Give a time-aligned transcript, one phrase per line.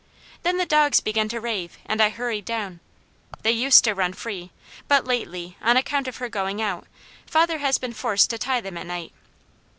[0.41, 2.79] Then the dogs began to rave, and I hurried down.
[3.43, 4.49] They used to run free,
[4.87, 6.87] but lately, on account of her going out,
[7.27, 9.13] father has been forced to tie them at night.